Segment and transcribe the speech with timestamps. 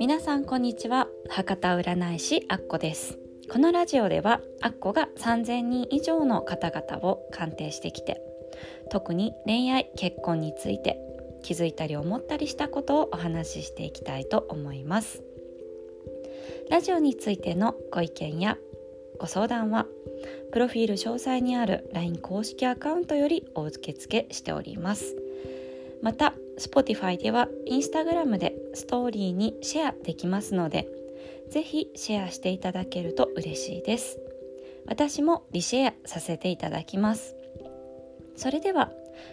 [0.00, 1.08] 皆さんこんにちは。
[1.28, 3.18] 博多占い師アッコです。
[3.52, 8.18] このラジオではアッコが3000人以上の方々を鑑定してきて
[8.90, 10.98] 特に恋愛結婚について
[11.42, 15.22] 気づいたり思ったりしたことをお話ししていきたいと思います。
[16.70, 18.56] ラジオについてのご意見や
[19.18, 19.84] ご相談は
[20.50, 25.14] プロフィール詳細にある LINE 公式アカウントよりお受け付けしております。
[26.00, 30.86] また Spotify では Instagram でストーリーにシェアできますので
[31.48, 34.20] ぜひシェアしていただけると嬉しいです。
[34.86, 37.34] 私もリシェアさせていただきます。
[38.36, 38.92] それでは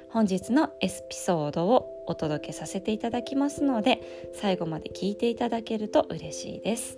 [0.10, 6.98] 本日のエピソードをお届けさせていただきますので最後まで聞いていただけると嬉しいです。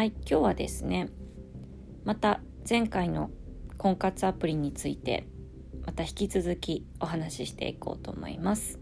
[0.00, 1.10] はい今日はですね
[2.06, 3.30] また前回の
[3.76, 5.28] 婚活アプリについて
[5.84, 8.80] また引き続きお話ししていこうと思います、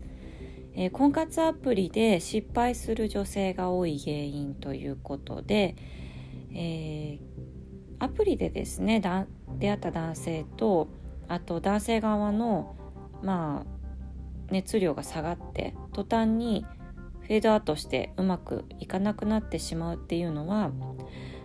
[0.76, 5.74] えー、婚活アプリで失敗する女性が多い原因ということで、
[6.54, 7.18] えー、
[7.98, 10.86] アプリでですね出会った男性と
[11.26, 12.76] あと男性側の
[13.24, 16.64] まあ熱量が下がって途端に
[17.28, 20.72] フェードアウトしてうまくいかなくなってしまうっていうのは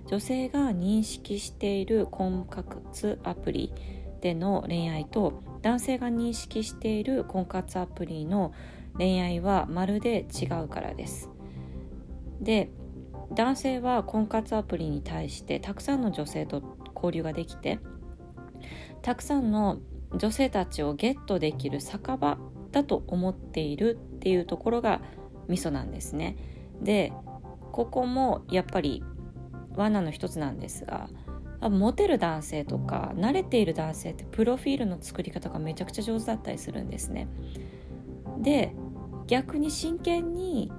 [0.08, 3.74] 女性が認識している婚活アプリ
[4.22, 8.54] での恋愛と男性が認識している婚活アプリの
[8.98, 11.30] 恋愛はまるで違うからです。
[12.40, 12.70] で
[13.34, 16.64] 男性は婚活アプリに対してたくさんの女性と
[16.96, 17.80] 交流ができて
[19.02, 19.80] たくさんの
[20.16, 22.38] 女性たちをゲットできる酒場
[22.72, 25.02] だと思っているっていうところが
[25.48, 26.36] 味噌なんですね。
[26.82, 27.14] で
[27.72, 29.04] ここもやっぱり
[29.76, 31.10] 罠の一つなんですが
[31.62, 37.28] モテる男性とか慣れている男性ってプロフィールの作り方がめちゃくちゃ上手だったりするんですね。
[38.40, 38.74] で
[39.28, 40.72] 逆に真剣に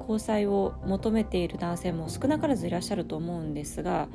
[0.00, 4.08] 交際を求めている男性も少なからずいらっしゃると思うんですが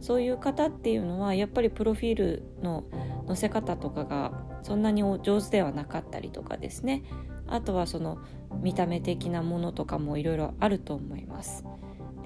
[0.00, 2.84] そういう方っていうのはやっぱりプロフィールの
[3.26, 7.02] 載せ方とかがそんなに上手ではなかったりとかですね。
[7.46, 8.18] あとはその
[8.62, 11.64] 見た目的なものとかもいろいろあると思います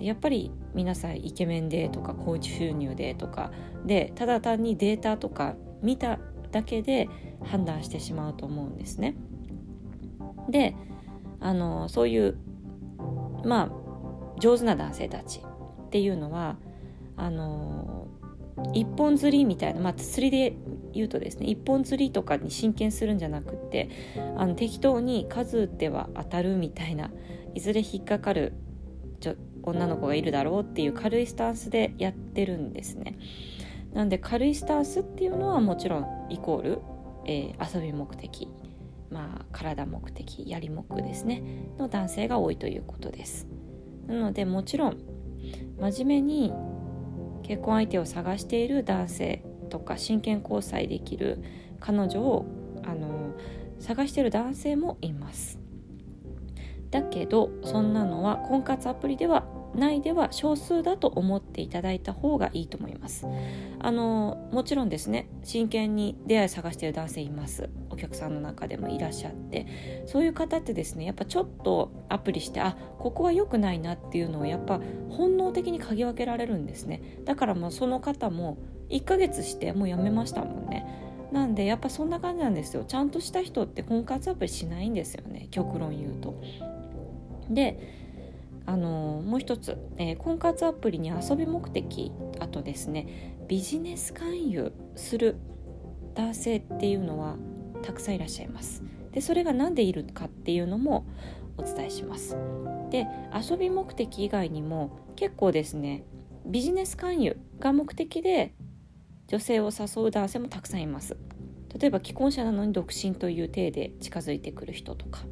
[0.01, 3.51] やっぱり皆さんイケメンでとか高知収入でとか
[3.84, 6.19] でただ単にデータとか見た
[6.53, 7.09] だけで
[7.45, 9.17] 判断してしまうと思うんですね。
[10.49, 10.75] で
[11.41, 12.39] あのそういう
[13.45, 15.41] まあ上手な男性たち
[15.87, 16.57] っていうのは
[17.17, 18.09] あの
[18.73, 20.57] 一本釣りみたいな、まあ、釣りで
[20.93, 23.88] 言うとですね一本釣りとかに真剣するんじゃなくって
[24.37, 27.10] あの適当に数打っては当たるみたいな
[27.54, 28.53] いずれ引っかかる
[29.21, 33.19] ちょ女の子がいるだろうっていう軽いスタンスでやってるんですね。
[33.93, 36.78] なんで軽いスタンスっていうのはもちろんイコール、
[37.27, 38.48] えー、遊び目的
[39.10, 41.43] まあ体目的やり目ですね
[41.78, 43.47] の男性が多いということです。
[44.06, 44.98] なのでもちろん
[45.81, 46.53] 真面目に
[47.43, 51.43] 結婚相手を探している男性とか真剣交際できる
[51.81, 52.47] 彼女を
[52.84, 53.34] あの
[53.79, 55.59] 探してる男性もいます。
[56.91, 63.27] だけどそんなのは婚活アプリではないでは少数だと思っていただいた方がいいと思います。
[63.78, 67.69] あのもちろんですね真剣に出会い探してる男性います。
[67.91, 70.05] お客さんの中でもいらっしゃって。
[70.07, 74.81] そういう方ってですねやっぱちょっとアプリしてあここは良くないなっていうのをやっぱ
[75.11, 77.03] 本能的に嗅ぎ分けられるんですね。
[77.25, 78.57] だからもうその方も
[78.91, 80.87] 1ヶ月してもうやめましたもんね。
[81.32, 82.84] なんでやっぱそんな感じなんですよ。
[82.84, 85.49] ちゃんとした人って婚活アプリしないんですよね。
[85.50, 86.43] 極論言うと。
[87.50, 88.09] で
[88.66, 95.37] あのもう一つ、えー、婚活アプリに遊び目的あとですねビジネス勧誘する
[96.15, 97.37] 男性っていうのは
[97.82, 98.82] たくさんいらっしゃいます。
[99.12, 101.06] でそれが何でいるかっていうのも
[101.56, 102.37] お伝えします。
[102.91, 106.04] で遊び目的以外にも結構ですね
[106.47, 108.54] ビジネス勧誘が目的で
[109.28, 111.16] 女性を誘う男性もたくさんいます。
[111.78, 115.25] 例えば既婚者なのに独身という体で近づいてくる人とか。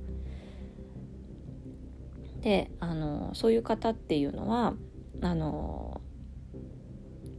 [2.42, 4.74] であのそういう方っていうのは
[5.22, 6.00] あの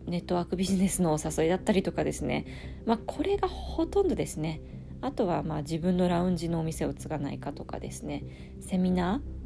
[0.06, 2.45] ネットワークビジネスのお誘いだったりとかですね、
[2.86, 4.59] まあ、これがほとんどですね。
[5.00, 8.24] あとはまあ自分のラウンジのお店を継がないかとかですね。
[8.62, 9.38] セミナー？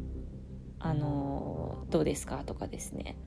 [0.80, 2.44] あのどうですか？
[2.46, 3.18] とかですね。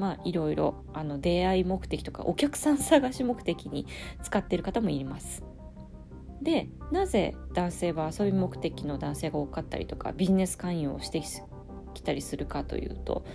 [0.00, 3.86] まあいろいろあの出会い目的とかお客さん探し目的に
[4.22, 5.44] 使っている方もいます。
[6.40, 11.22] でなぜ男性は遊び目的の男性が多かったりとかビジネス勧誘をして
[11.92, 13.26] きたりするかというと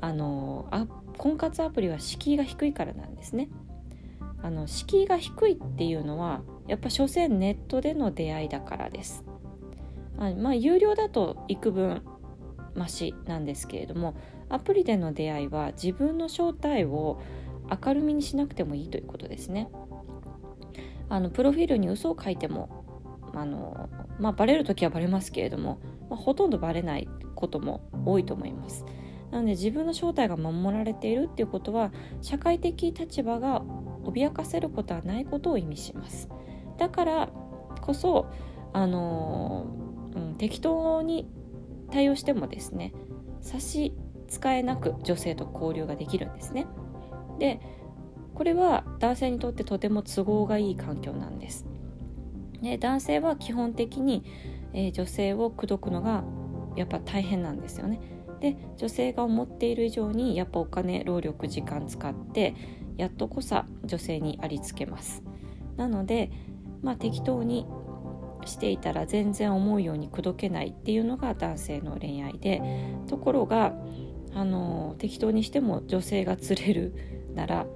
[0.00, 0.86] あのあ
[1.18, 3.50] 婚活アプリは敷居が低いからなんですね。
[4.42, 9.24] あの敷居が低いっていうのはやっぱ所詮ネットでの出会いだからです。
[10.18, 12.02] あまあ有料だと幾分
[12.74, 14.14] マシなんですけれども
[14.48, 17.20] アプリでの出会いは自分の正体を
[17.84, 19.70] 明るみにしなくてもいいということですね。
[21.08, 22.84] あのプロフィールに嘘を書いても
[23.34, 23.88] あの、
[24.18, 28.84] まあ、バレる時はバレますけれども、まあ、ほとんどバレないことも多いと思います。
[29.30, 31.92] なので自分の正体が守られているっていうことは
[32.22, 33.62] 社会的立場が
[34.04, 36.28] 脅かせることはないことを意味します。
[36.78, 37.28] だから
[37.80, 38.26] こそ
[38.72, 39.66] あの、
[40.14, 41.28] うん、適当に
[41.94, 42.92] 対応してもですね
[43.40, 43.94] 差し
[44.28, 46.66] 支えなく女性と交流ができるんですね。
[47.38, 47.60] で
[48.34, 51.66] これは男性にとってとても都合がいい環境なんです。
[52.60, 54.24] で男性は基本的に、
[54.72, 56.24] えー、女性を口説くのが
[56.74, 58.00] やっぱ大変なんですよね。
[58.40, 62.56] で女性が思っている以上にやっぱお金労力時間使って
[62.96, 65.22] やっとこさ女性にありつけます。
[65.76, 66.32] なので、
[66.82, 67.68] まあ、適当に
[68.46, 72.62] していたら全然思うように口説けないっていうのが男性の恋愛で
[73.06, 73.74] ところが
[74.34, 76.94] あの適当にしても女性が釣れる
[77.34, 77.66] なら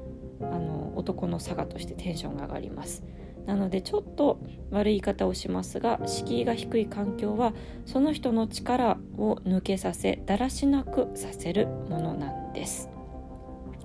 [0.40, 3.02] あの男の差がとしてテンションが上がります。
[3.46, 7.54] なのでちょっと悪い言い方をしますが敷居が低い環境は
[7.86, 12.90] その人の力を抜けさせだらしなくさせるものなんです。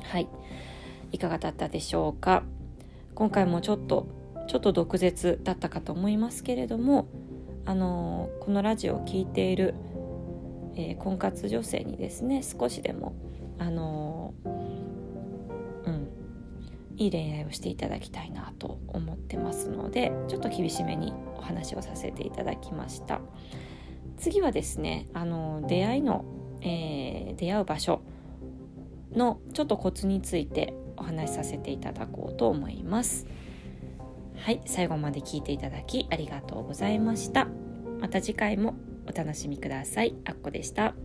[0.04, 0.28] はい。
[1.14, 2.44] いかがだったでしょうか？
[3.16, 4.08] 今回もちょっと
[4.48, 7.08] ちょっと毒舌だったかと思いますけれども
[7.66, 9.74] あのこのラジオを聴いている、
[10.76, 13.16] えー、婚活女性にですね少しでも
[13.58, 14.50] あのう
[15.90, 16.10] ん
[16.98, 23.22] いい恋愛をしていただきたいなと思ってますのでちょっと厳しめにお話をさせていただきました
[24.18, 26.26] 次はですねあの出会いの、
[26.62, 28.02] えー、出会う場所
[29.16, 33.28] のちょっとコツについてお話しさせていただこうと思います。
[34.44, 37.48] はい、最後まで聞いていただきありがとうございました。
[38.02, 38.76] また次回も
[39.08, 40.18] お楽しみください。
[40.26, 40.96] あっこでした。